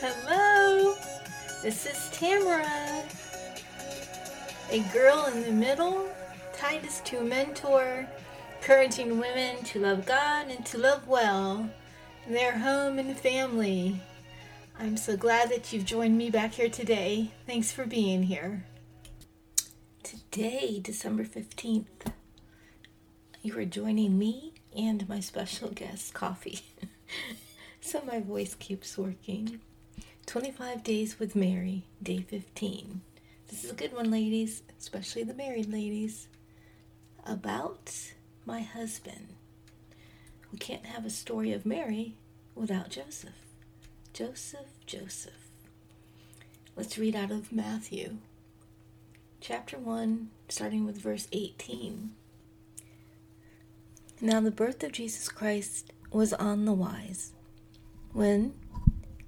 Hello, 0.00 0.94
this 1.60 1.84
is 1.84 2.08
Tamara. 2.12 3.02
A 4.70 4.80
girl 4.92 5.26
in 5.26 5.42
the 5.42 5.50
middle, 5.50 6.08
tied 6.56 6.82
Titus 6.82 7.00
2 7.04 7.24
mentor, 7.24 8.06
encouraging 8.58 9.18
women 9.18 9.56
to 9.64 9.80
love 9.80 10.06
God 10.06 10.50
and 10.50 10.64
to 10.66 10.78
love 10.78 11.08
well, 11.08 11.68
their 12.28 12.58
home 12.58 12.98
and 12.98 13.16
family. 13.16 14.00
I'm 14.78 14.98
so 14.98 15.16
glad 15.16 15.48
that 15.50 15.72
you've 15.72 15.86
joined 15.86 16.18
me 16.18 16.28
back 16.30 16.52
here 16.52 16.68
today. 16.68 17.30
Thanks 17.46 17.72
for 17.72 17.86
being 17.86 18.24
here. 18.24 18.64
Today, 20.02 20.78
December 20.78 21.24
15th, 21.24 22.12
you 23.42 23.58
are 23.58 23.64
joining 23.64 24.18
me 24.18 24.52
and 24.76 25.08
my 25.08 25.20
special 25.20 25.70
guest, 25.70 26.12
Coffee. 26.12 26.60
so 27.80 28.02
my 28.06 28.20
voice 28.20 28.54
keeps 28.54 28.98
working. 28.98 29.60
25 30.26 30.84
Days 30.84 31.18
with 31.18 31.34
Mary, 31.34 31.84
Day 32.02 32.18
15. 32.20 33.00
This 33.48 33.64
is 33.64 33.70
a 33.70 33.74
good 33.74 33.94
one, 33.94 34.10
ladies, 34.10 34.62
especially 34.78 35.24
the 35.24 35.32
married 35.32 35.72
ladies. 35.72 36.28
About 37.24 37.90
my 38.44 38.60
husband. 38.60 39.37
We 40.52 40.58
can't 40.58 40.86
have 40.86 41.04
a 41.04 41.10
story 41.10 41.52
of 41.52 41.66
Mary 41.66 42.16
without 42.54 42.90
Joseph. 42.90 43.34
Joseph, 44.12 44.66
Joseph. 44.86 45.50
Let's 46.76 46.98
read 46.98 47.16
out 47.16 47.30
of 47.30 47.52
Matthew, 47.52 48.18
chapter 49.40 49.78
1, 49.78 50.30
starting 50.48 50.84
with 50.84 51.00
verse 51.00 51.28
18. 51.32 52.12
Now, 54.20 54.40
the 54.40 54.50
birth 54.50 54.82
of 54.82 54.92
Jesus 54.92 55.28
Christ 55.28 55.92
was 56.10 56.32
on 56.32 56.64
the 56.64 56.72
wise 56.72 57.32
when 58.12 58.54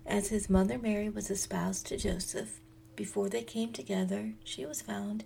as 0.06 0.28
his 0.28 0.50
mother 0.50 0.78
Mary 0.78 1.08
was 1.08 1.30
espoused 1.30 1.86
to 1.86 1.96
Joseph, 1.96 2.60
before 2.96 3.28
they 3.28 3.42
came 3.42 3.72
together, 3.72 4.32
she 4.42 4.66
was 4.66 4.82
found 4.82 5.22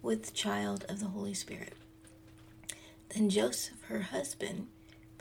with 0.00 0.32
child 0.32 0.86
of 0.88 1.00
the 1.00 1.08
Holy 1.08 1.34
Spirit. 1.34 1.74
Then 3.10 3.28
Joseph, 3.28 3.82
her 3.88 4.00
husband, 4.00 4.68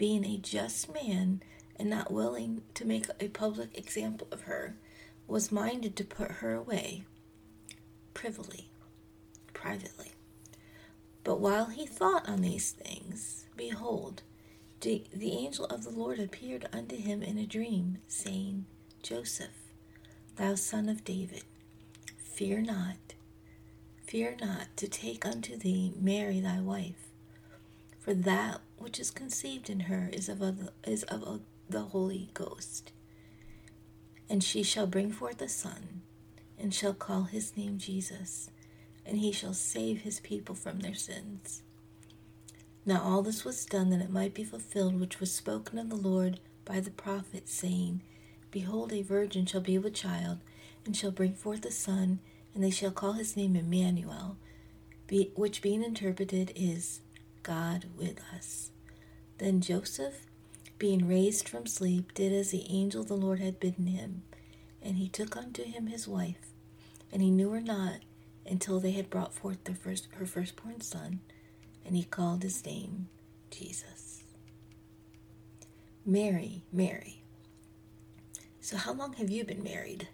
being 0.02 0.26
a 0.26 0.36
just 0.36 0.92
man 0.92 1.44
and 1.76 1.88
not 1.88 2.12
willing 2.12 2.64
to 2.74 2.84
make 2.88 3.06
a 3.20 3.28
public 3.28 3.78
example 3.78 4.28
of 4.32 4.42
her, 4.42 4.76
was 5.28 5.52
minded 5.52 5.96
to 5.96 6.04
put 6.04 6.32
her 6.32 6.56
away 6.56 7.04
privily, 8.16 8.72
privately. 9.54 10.14
But 11.24 11.40
while 11.40 11.66
he 11.66 11.86
thought 11.86 12.28
on 12.28 12.42
these 12.42 12.72
things, 12.72 13.46
behold, 13.56 14.24
the, 14.80 15.04
angel 15.22 15.66
of 15.66 15.84
the 15.84 15.92
Lord 15.92 16.20
appeared 16.20 16.68
unto 16.74 16.96
him 16.96 17.22
in 17.22 17.38
a 17.38 17.46
dream, 17.46 18.00
saying, 18.08 18.66
Joseph, 19.04 19.70
thou 20.36 20.56
son 20.56 20.90
of 20.90 21.04
David, 21.04 21.44
fear 22.18 22.60
not, 22.60 23.14
fear 24.04 24.36
not 24.42 24.76
to 24.78 24.88
take 24.88 25.28
unto 25.28 25.56
thee 25.56 25.94
Mary 25.96 26.40
thy 26.40 26.60
wife, 26.60 27.11
for 28.02 28.14
that 28.16 28.62
which 28.78 29.00
is 29.00 29.12
conceived 29.12 29.70
in 29.70 29.82
her 29.82 30.10
is 30.12 30.28
of, 30.28 30.42
a, 30.42 30.56
is 30.84 31.04
of 31.04 31.22
a, 31.22 31.40
the 31.70 31.82
Holy 31.82 32.30
Ghost. 32.34 32.92
And 34.28 34.44
she 34.44 34.64
shall 34.64 34.88
bring 34.88 35.12
forth 35.12 35.42
a 35.42 35.48
son, 35.48 36.02
and 36.60 36.74
shall 36.74 36.96
call 36.96 37.24
his 37.24 37.56
name 37.56 37.78
Jesus, 37.78 38.50
and 39.06 39.20
he 39.20 39.32
shall 39.32 39.54
save 39.54 40.02
his 40.02 40.20
people 40.20 40.56
from 40.56 40.80
their 40.80 40.96
sins. 40.96 41.62
Now 42.86 43.02
all 43.04 43.22
this 43.22 43.46
was 43.46 43.66
done 43.66 43.92
that 43.92 44.02
it 44.02 44.10
might 44.10 44.34
be 44.34 44.44
fulfilled 44.44 45.00
which 45.00 45.20
was 45.20 45.32
spoken 45.32 45.78
of 45.78 45.90
the 45.90 45.96
Lord 45.96 46.40
by 46.66 46.80
the 46.80 46.90
prophet, 46.90 47.48
saying, 47.48 48.02
Behold, 48.50 48.92
a 48.92 49.04
virgin 49.04 49.46
shall 49.46 49.62
be 49.62 49.78
with 49.78 49.94
child, 49.94 50.40
and 50.86 50.98
shall 50.98 51.12
bring 51.12 51.34
forth 51.34 51.64
a 51.66 51.72
son, 51.72 52.20
and 52.56 52.64
they 52.64 52.72
shall 52.72 52.92
call 52.92 53.14
his 53.14 53.38
name 53.38 53.56
Emmanuel, 53.56 54.38
which 55.36 55.62
being 55.62 55.84
interpreted 55.84 56.52
is 56.56 57.02
God 57.44 57.86
with 57.98 58.20
us. 58.36 58.72
Then 59.38 59.62
Joseph, 59.62 60.26
being 60.78 61.08
raised 61.08 61.48
from 61.48 61.66
sleep, 61.66 62.14
did 62.14 62.32
as 62.34 62.52
the 62.52 62.66
angel 62.70 63.04
the 63.04 63.16
Lord 63.16 63.40
had 63.40 63.60
bidden 63.60 63.88
him, 63.88 64.24
and 64.82 64.98
he 64.98 65.08
took 65.08 65.36
unto 65.36 65.64
him 65.64 65.88
his 65.88 66.08
wife, 66.08 66.54
and 67.12 67.22
he 67.22 67.32
knew 67.32 67.52
her 67.52 67.62
not 67.62 68.00
until 68.46 68.80
they 68.80 68.92
had 68.92 69.10
brought 69.10 69.34
forth 69.34 69.64
their 69.64 69.76
first, 69.76 70.08
her 70.16 70.26
firstborn 70.26 70.82
son, 70.82 71.20
and 71.86 71.96
he 71.96 72.04
called 72.04 72.44
his 72.44 72.66
name 72.66 73.08
Jesus. 73.50 74.24
Mary, 76.06 76.64
Mary 76.72 77.22
so, 78.64 78.78
how 78.78 78.94
long 78.94 79.14
have 79.14 79.32
you 79.32 79.44
been 79.44 79.64
married? 79.64 80.08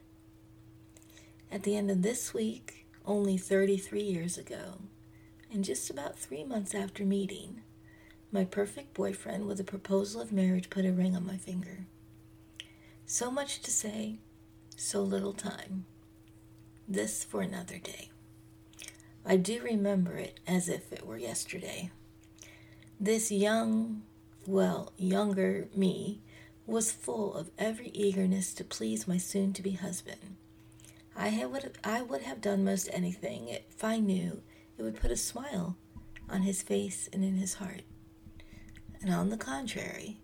At 1.51 1.63
the 1.63 1.75
end 1.75 1.91
of 1.91 2.01
this 2.01 2.33
week, 2.33 2.87
only 3.05 3.37
33 3.37 4.01
years 4.01 4.37
ago, 4.37 4.79
and 5.51 5.63
just 5.63 5.89
about 5.89 6.17
three 6.17 6.43
months 6.43 6.75
after 6.75 7.03
meeting, 7.03 7.61
my 8.31 8.43
perfect 8.43 8.93
boyfriend 8.93 9.47
with 9.47 9.59
a 9.59 9.63
proposal 9.63 10.21
of 10.21 10.31
marriage 10.31 10.69
put 10.69 10.85
a 10.85 10.91
ring 10.91 11.15
on 11.15 11.25
my 11.25 11.37
finger. 11.37 11.85
So 13.05 13.31
much 13.31 13.61
to 13.61 13.71
say, 13.71 14.19
so 14.75 15.01
little 15.01 15.33
time. 15.33 15.85
This 16.87 17.23
for 17.23 17.41
another 17.41 17.77
day. 17.77 18.09
I 19.25 19.37
do 19.37 19.61
remember 19.61 20.17
it 20.17 20.39
as 20.45 20.69
if 20.69 20.91
it 20.91 21.05
were 21.05 21.17
yesterday. 21.17 21.91
This 22.99 23.31
young, 23.31 24.03
well, 24.45 24.93
younger 24.97 25.67
me 25.75 26.21
was 26.65 26.91
full 26.91 27.33
of 27.33 27.51
every 27.57 27.89
eagerness 27.89 28.53
to 28.53 28.63
please 28.63 29.07
my 29.07 29.17
soon 29.17 29.53
to 29.53 29.61
be 29.61 29.71
husband. 29.71 30.35
I, 31.15 31.29
had, 31.29 31.77
I 31.83 32.01
would 32.01 32.21
have 32.21 32.41
done 32.41 32.63
most 32.63 32.89
anything 32.91 33.47
if 33.47 33.83
I 33.83 33.99
knew 33.99 34.41
it 34.77 34.83
would 34.83 34.99
put 34.99 35.11
a 35.11 35.17
smile 35.17 35.77
on 36.29 36.41
his 36.41 36.61
face 36.61 37.09
and 37.11 37.23
in 37.23 37.35
his 37.37 37.55
heart. 37.55 37.81
And 39.01 39.13
on 39.13 39.29
the 39.29 39.37
contrary, 39.37 40.19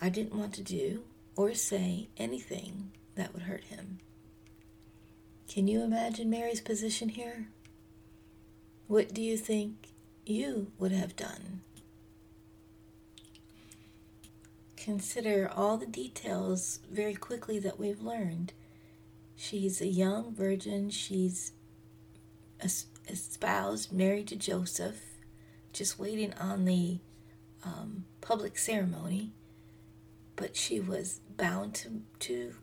I 0.00 0.08
didn't 0.08 0.38
want 0.38 0.54
to 0.54 0.62
do 0.62 1.04
or 1.36 1.54
say 1.54 2.08
anything 2.16 2.92
that 3.14 3.32
would 3.32 3.42
hurt 3.42 3.64
him. 3.64 3.98
Can 5.48 5.66
you 5.68 5.82
imagine 5.82 6.28
Mary's 6.28 6.60
position 6.60 7.08
here? 7.08 7.48
What 8.86 9.14
do 9.14 9.22
you 9.22 9.36
think 9.36 9.88
you 10.26 10.72
would 10.78 10.92
have 10.92 11.16
done? 11.16 11.62
consider 14.88 15.50
all 15.54 15.76
the 15.76 15.84
details 15.84 16.78
very 16.90 17.12
quickly 17.12 17.58
that 17.58 17.78
we've 17.78 18.00
learned. 18.00 18.54
She's 19.36 19.82
a 19.82 19.86
young 19.86 20.34
virgin, 20.34 20.88
she's 20.88 21.52
espoused, 23.08 23.92
married 23.92 24.28
to 24.28 24.36
Joseph, 24.36 25.00
just 25.72 25.98
waiting 25.98 26.32
on 26.34 26.64
the 26.64 26.98
um, 27.64 28.04
public 28.20 28.58
ceremony, 28.58 29.32
but 30.36 30.56
she 30.56 30.80
was 30.80 31.20
bound 31.36 31.74
to, 31.74 32.02
to 32.20 32.54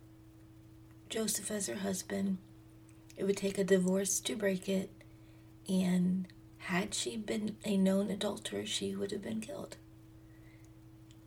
Joseph 1.10 1.52
as 1.52 1.68
her 1.68 1.76
husband. 1.76 2.38
It 3.18 3.24
would 3.24 3.38
take 3.38 3.58
a 3.58 3.64
divorce 3.64 4.20
to 4.22 4.36
break 4.36 4.68
it, 4.68 4.90
and 5.68 6.28
had 6.58 6.94
she 6.94 7.18
been 7.18 7.58
a 7.64 7.78
known 7.78 8.10
adulterer, 8.10 8.66
she 8.66 8.96
would 8.96 9.12
have 9.12 9.22
been 9.22 9.42
killed. 9.42 9.78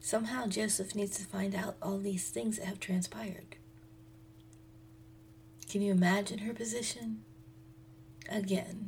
Somehow 0.01 0.47
Joseph 0.47 0.95
needs 0.95 1.17
to 1.19 1.25
find 1.25 1.55
out 1.55 1.77
all 1.83 1.99
these 1.99 2.31
things 2.31 2.59
that 2.59 2.67
have 2.67 2.81
transpired. 2.81 3.57
Can 5.69 5.83
you 5.83 5.93
imagine 5.93 6.39
her 6.39 6.55
position? 6.55 7.23
Again, 8.29 8.88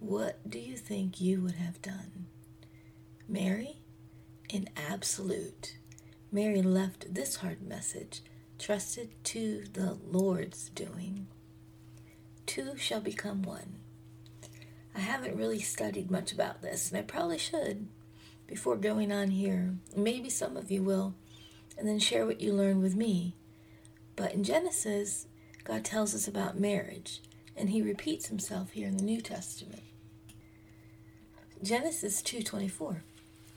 what 0.00 0.48
do 0.48 0.58
you 0.58 0.76
think 0.76 1.20
you 1.20 1.40
would 1.42 1.56
have 1.56 1.82
done? 1.82 2.26
Mary? 3.28 3.80
In 4.48 4.68
absolute. 4.76 5.76
Mary 6.30 6.62
left 6.62 7.14
this 7.14 7.36
hard 7.36 7.62
message, 7.62 8.22
trusted 8.58 9.10
to 9.24 9.64
the 9.72 9.98
Lord's 10.10 10.68
doing. 10.70 11.26
Two 12.46 12.76
shall 12.76 13.00
become 13.00 13.42
one. 13.42 13.78
I 14.94 15.00
haven't 15.00 15.36
really 15.36 15.60
studied 15.60 16.10
much 16.10 16.32
about 16.32 16.62
this, 16.62 16.90
and 16.90 16.98
I 16.98 17.02
probably 17.02 17.38
should 17.38 17.88
before 18.46 18.76
going 18.76 19.12
on 19.12 19.30
here. 19.30 19.74
Maybe 19.94 20.30
some 20.30 20.56
of 20.56 20.70
you 20.70 20.82
will, 20.82 21.14
and 21.76 21.86
then 21.86 21.98
share 21.98 22.26
what 22.26 22.40
you 22.40 22.52
learn 22.52 22.80
with 22.80 22.96
me. 22.96 23.36
But 24.16 24.34
in 24.34 24.42
Genesis, 24.42 25.26
God 25.64 25.84
tells 25.84 26.14
us 26.14 26.26
about 26.26 26.58
marriage, 26.58 27.22
and 27.58 27.70
he 27.70 27.82
repeats 27.82 28.28
himself 28.28 28.70
here 28.70 28.86
in 28.86 28.96
the 28.96 29.02
New 29.02 29.20
Testament. 29.20 29.82
Genesis 31.62 32.22
2:24 32.22 33.02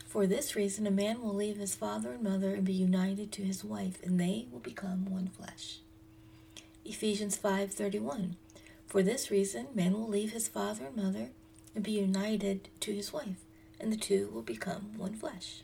For 0.06 0.26
this 0.26 0.56
reason, 0.56 0.86
a 0.86 0.90
man 0.90 1.22
will 1.22 1.34
leave 1.34 1.56
his 1.56 1.76
father 1.76 2.12
and 2.12 2.22
mother 2.22 2.54
and 2.54 2.64
be 2.64 2.72
united 2.72 3.30
to 3.32 3.42
his 3.42 3.64
wife, 3.64 4.02
and 4.02 4.18
they 4.18 4.48
will 4.50 4.58
become 4.58 5.06
one 5.06 5.28
flesh. 5.28 5.78
Ephesians 6.84 7.36
5:31. 7.36 8.36
For 8.86 9.02
this 9.02 9.30
reason, 9.30 9.68
man 9.72 9.92
will 9.92 10.08
leave 10.08 10.32
his 10.32 10.48
father 10.48 10.86
and 10.86 10.96
mother 10.96 11.30
and 11.74 11.84
be 11.84 11.92
united 11.92 12.68
to 12.80 12.92
his 12.92 13.12
wife, 13.12 13.44
and 13.80 13.92
the 13.92 13.96
two 13.96 14.28
will 14.32 14.42
become 14.42 14.98
one 14.98 15.14
flesh. 15.14 15.62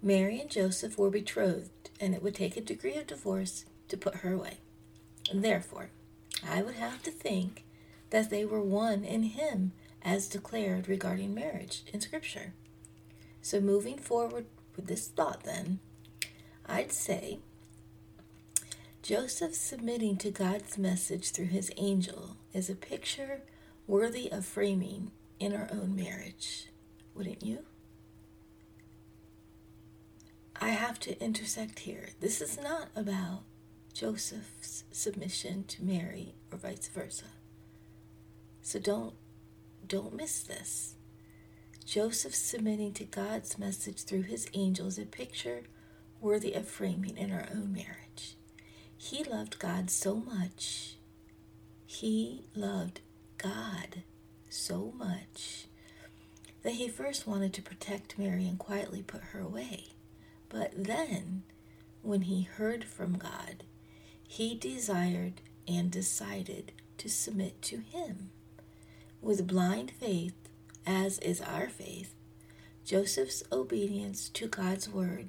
Mary 0.00 0.40
and 0.40 0.50
Joseph 0.50 0.96
were 0.96 1.10
betrothed, 1.10 1.90
and 1.98 2.14
it 2.14 2.22
would 2.22 2.34
take 2.34 2.56
a 2.56 2.60
decree 2.60 2.94
of 2.96 3.06
divorce 3.08 3.64
to 3.88 3.96
put 3.96 4.16
her 4.16 4.32
away. 4.32 4.58
And 5.30 5.42
therefore, 5.42 5.90
I 6.46 6.62
would 6.62 6.74
have 6.74 7.02
to 7.04 7.10
think 7.10 7.64
that 8.10 8.30
they 8.30 8.44
were 8.44 8.60
one 8.60 9.04
in 9.04 9.22
him 9.24 9.72
as 10.02 10.28
declared 10.28 10.88
regarding 10.88 11.34
marriage 11.34 11.82
in 11.92 12.00
Scripture. 12.00 12.54
So, 13.42 13.60
moving 13.60 13.98
forward 13.98 14.46
with 14.76 14.86
this 14.86 15.08
thought, 15.08 15.44
then, 15.44 15.80
I'd 16.66 16.92
say 16.92 17.38
Joseph 19.02 19.54
submitting 19.54 20.16
to 20.18 20.30
God's 20.30 20.76
message 20.76 21.30
through 21.30 21.46
his 21.46 21.72
angel 21.76 22.36
is 22.52 22.68
a 22.68 22.74
picture 22.74 23.42
worthy 23.86 24.30
of 24.30 24.44
framing 24.44 25.12
in 25.40 25.54
our 25.54 25.68
own 25.72 25.96
marriage. 25.96 26.68
Wouldn't 27.14 27.42
you? 27.42 27.64
I 30.60 30.70
have 30.70 30.98
to 31.00 31.18
intersect 31.22 31.80
here. 31.80 32.10
This 32.20 32.40
is 32.40 32.58
not 32.60 32.88
about 32.94 33.42
Joseph's 33.98 34.84
submission 34.92 35.64
to 35.64 35.82
Mary 35.82 36.36
or 36.52 36.58
vice 36.58 36.86
versa. 36.86 37.24
So 38.62 38.78
don't 38.78 39.14
don't 39.84 40.14
miss 40.14 40.40
this. 40.40 40.94
Joseph 41.84 42.32
submitting 42.32 42.92
to 42.92 43.04
God's 43.04 43.58
message 43.58 44.04
through 44.04 44.22
his 44.22 44.46
angels 44.54 45.00
a 45.00 45.04
picture 45.04 45.64
worthy 46.20 46.52
of 46.52 46.68
framing 46.68 47.16
in 47.16 47.32
our 47.32 47.48
own 47.52 47.72
marriage. 47.72 48.36
He 48.96 49.24
loved 49.24 49.58
God 49.58 49.90
so 49.90 50.14
much. 50.14 50.94
He 51.84 52.44
loved 52.54 53.00
God 53.36 54.04
so 54.48 54.92
much 54.96 55.66
that 56.62 56.74
he 56.74 56.86
first 56.88 57.26
wanted 57.26 57.52
to 57.54 57.62
protect 57.62 58.16
Mary 58.16 58.46
and 58.46 58.60
quietly 58.60 59.02
put 59.02 59.22
her 59.32 59.40
away. 59.40 59.86
But 60.48 60.70
then, 60.76 61.42
when 62.02 62.22
he 62.22 62.42
heard 62.42 62.84
from 62.84 63.18
God, 63.18 63.64
he 64.28 64.54
desired 64.54 65.40
and 65.66 65.90
decided 65.90 66.70
to 66.98 67.08
submit 67.08 67.60
to 67.62 67.78
him. 67.78 68.30
With 69.22 69.48
blind 69.48 69.90
faith, 69.90 70.36
as 70.86 71.18
is 71.20 71.40
our 71.40 71.68
faith, 71.68 72.14
Joseph's 72.84 73.42
obedience 73.50 74.28
to 74.30 74.46
God's 74.46 74.88
word 74.88 75.28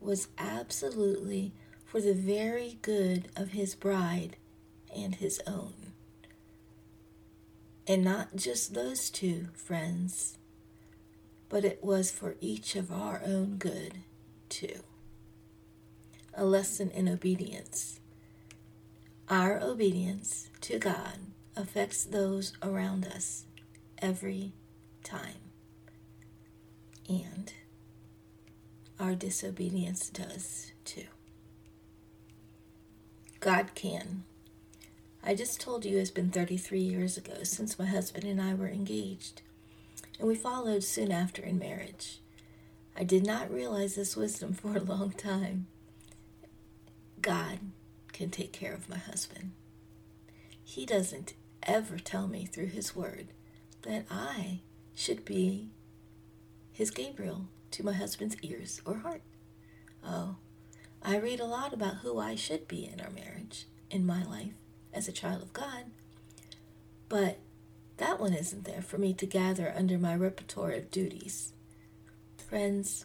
was 0.00 0.28
absolutely 0.38 1.52
for 1.84 2.00
the 2.00 2.14
very 2.14 2.78
good 2.82 3.28
of 3.34 3.50
his 3.50 3.74
bride 3.74 4.36
and 4.94 5.14
his 5.16 5.40
own. 5.46 5.72
And 7.88 8.04
not 8.04 8.36
just 8.36 8.74
those 8.74 9.10
two, 9.10 9.48
friends, 9.54 10.36
but 11.48 11.64
it 11.64 11.82
was 11.82 12.10
for 12.10 12.36
each 12.40 12.76
of 12.76 12.92
our 12.92 13.22
own 13.24 13.56
good, 13.56 13.94
too. 14.48 14.80
A 16.34 16.44
lesson 16.44 16.90
in 16.90 17.08
obedience. 17.08 18.00
Our 19.28 19.60
obedience 19.60 20.50
to 20.60 20.78
God 20.78 21.18
affects 21.56 22.04
those 22.04 22.52
around 22.62 23.04
us 23.04 23.44
every 23.98 24.52
time. 25.02 25.40
And 27.08 27.52
our 29.00 29.16
disobedience 29.16 30.10
does 30.10 30.70
too. 30.84 31.06
God 33.40 33.74
can. 33.74 34.22
I 35.24 35.34
just 35.34 35.60
told 35.60 35.84
you 35.84 35.98
it's 35.98 36.10
been 36.12 36.30
33 36.30 36.78
years 36.78 37.16
ago 37.16 37.42
since 37.42 37.80
my 37.80 37.86
husband 37.86 38.22
and 38.22 38.40
I 38.40 38.54
were 38.54 38.68
engaged, 38.68 39.42
and 40.20 40.28
we 40.28 40.36
followed 40.36 40.84
soon 40.84 41.10
after 41.10 41.42
in 41.42 41.58
marriage. 41.58 42.20
I 42.96 43.02
did 43.02 43.26
not 43.26 43.52
realize 43.52 43.96
this 43.96 44.16
wisdom 44.16 44.52
for 44.52 44.76
a 44.76 44.80
long 44.80 45.10
time. 45.10 45.66
God 47.20 47.58
can 48.16 48.30
take 48.30 48.50
care 48.50 48.72
of 48.72 48.88
my 48.88 48.96
husband. 48.96 49.52
He 50.64 50.86
doesn't 50.86 51.34
ever 51.62 51.98
tell 51.98 52.26
me 52.26 52.46
through 52.46 52.68
His 52.68 52.96
Word 52.96 53.28
that 53.82 54.06
I 54.10 54.60
should 54.94 55.24
be 55.26 55.68
His 56.72 56.90
Gabriel 56.90 57.48
to 57.72 57.84
my 57.84 57.92
husband's 57.92 58.36
ears 58.42 58.80
or 58.86 58.96
heart. 58.96 59.20
Oh, 60.02 60.36
I 61.02 61.18
read 61.18 61.40
a 61.40 61.44
lot 61.44 61.74
about 61.74 61.96
who 61.96 62.18
I 62.18 62.36
should 62.36 62.66
be 62.66 62.90
in 62.90 63.02
our 63.02 63.10
marriage, 63.10 63.66
in 63.90 64.06
my 64.06 64.24
life 64.24 64.54
as 64.94 65.06
a 65.06 65.12
child 65.12 65.42
of 65.42 65.52
God, 65.52 65.84
but 67.10 67.38
that 67.98 68.18
one 68.18 68.32
isn't 68.32 68.64
there 68.64 68.82
for 68.82 68.96
me 68.96 69.12
to 69.12 69.26
gather 69.26 69.74
under 69.76 69.98
my 69.98 70.16
repertoire 70.16 70.72
of 70.72 70.90
duties. 70.90 71.52
Friends, 72.38 73.04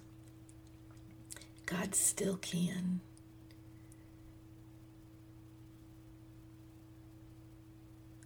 God 1.66 1.96
still 1.96 2.38
can. 2.38 3.02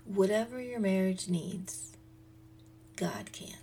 Whatever 0.06 0.62
your 0.62 0.80
marriage 0.80 1.28
needs, 1.28 1.94
God 2.96 3.32
can. 3.32 3.58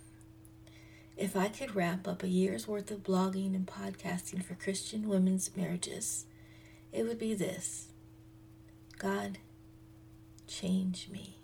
If 1.15 1.37
I 1.37 1.47
could 1.47 1.73
wrap 1.73 2.05
up 2.05 2.21
a 2.21 2.27
year's 2.27 2.67
worth 2.67 2.91
of 2.91 3.01
blogging 3.01 3.55
and 3.55 3.65
podcasting 3.65 4.43
for 4.43 4.53
Christian 4.53 5.07
women's 5.07 5.55
marriages, 5.55 6.25
it 6.91 7.03
would 7.03 7.17
be 7.17 7.33
this 7.33 7.87
God, 8.99 9.37
change 10.45 11.07
me. 11.09 11.37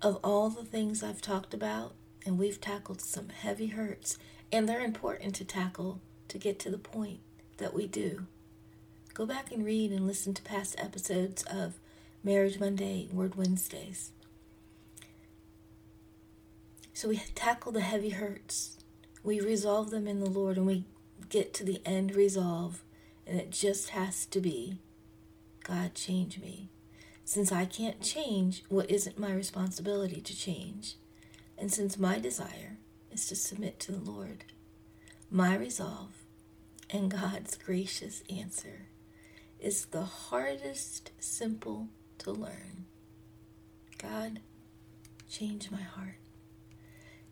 Of 0.00 0.20
all 0.22 0.50
the 0.50 0.64
things 0.64 1.02
I've 1.02 1.20
talked 1.20 1.52
about, 1.52 1.94
and 2.24 2.38
we've 2.38 2.60
tackled 2.60 3.00
some 3.00 3.30
heavy 3.30 3.66
hurts, 3.68 4.18
and 4.52 4.68
they're 4.68 4.84
important 4.84 5.34
to 5.34 5.44
tackle 5.44 6.00
to 6.28 6.38
get 6.38 6.60
to 6.60 6.70
the 6.70 6.78
point 6.78 7.18
that 7.56 7.74
we 7.74 7.88
do. 7.88 8.26
Go 9.14 9.26
back 9.26 9.50
and 9.50 9.64
read 9.64 9.90
and 9.90 10.06
listen 10.06 10.32
to 10.34 10.42
past 10.42 10.76
episodes 10.78 11.42
of 11.50 11.74
Marriage 12.24 12.58
Monday, 12.58 13.06
Word 13.12 13.34
Wednesdays. 13.34 14.10
So 16.94 17.10
we 17.10 17.18
tackle 17.34 17.70
the 17.70 17.82
heavy 17.82 18.10
hurts. 18.10 18.78
We 19.22 19.40
resolve 19.40 19.90
them 19.90 20.08
in 20.08 20.20
the 20.20 20.30
Lord 20.30 20.56
and 20.56 20.66
we 20.66 20.84
get 21.28 21.52
to 21.54 21.64
the 21.64 21.82
end 21.84 22.16
resolve. 22.16 22.82
And 23.26 23.38
it 23.38 23.50
just 23.50 23.90
has 23.90 24.24
to 24.26 24.40
be 24.40 24.78
God, 25.64 25.94
change 25.94 26.40
me. 26.40 26.70
Since 27.26 27.52
I 27.52 27.66
can't 27.66 28.00
change 28.00 28.64
what 28.70 28.90
isn't 28.90 29.18
my 29.18 29.32
responsibility 29.32 30.22
to 30.22 30.36
change, 30.36 30.96
and 31.58 31.72
since 31.72 31.98
my 31.98 32.18
desire 32.18 32.78
is 33.12 33.26
to 33.26 33.36
submit 33.36 33.80
to 33.80 33.92
the 33.92 34.10
Lord, 34.10 34.44
my 35.30 35.56
resolve 35.56 36.12
and 36.90 37.10
God's 37.10 37.56
gracious 37.56 38.22
answer 38.30 38.88
is 39.58 39.86
the 39.86 40.04
hardest 40.04 41.10
simple 41.18 41.88
to 42.24 42.32
learn. 42.32 42.86
God, 43.98 44.40
change 45.30 45.70
my 45.70 45.80
heart. 45.80 46.16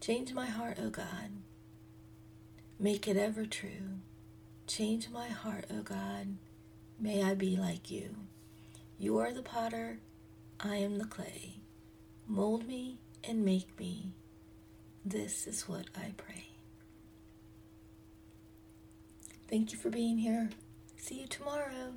Change 0.00 0.32
my 0.32 0.46
heart, 0.46 0.78
O 0.80 0.86
oh 0.86 0.90
God. 0.90 1.30
Make 2.78 3.06
it 3.08 3.16
ever 3.16 3.44
true. 3.44 4.00
Change 4.66 5.08
my 5.10 5.28
heart, 5.28 5.66
O 5.70 5.78
oh 5.78 5.82
God. 5.82 6.36
May 6.98 7.22
I 7.22 7.34
be 7.34 7.56
like 7.56 7.90
you. 7.90 8.16
You 8.98 9.18
are 9.18 9.32
the 9.32 9.42
potter, 9.42 9.98
I 10.60 10.76
am 10.76 10.98
the 10.98 11.04
clay. 11.04 11.56
Mold 12.26 12.66
me 12.66 12.98
and 13.24 13.44
make 13.44 13.78
me. 13.78 14.12
This 15.04 15.46
is 15.46 15.68
what 15.68 15.86
I 15.96 16.12
pray. 16.16 16.46
Thank 19.48 19.72
you 19.72 19.78
for 19.78 19.90
being 19.90 20.18
here. 20.18 20.50
See 20.96 21.20
you 21.20 21.26
tomorrow. 21.26 21.94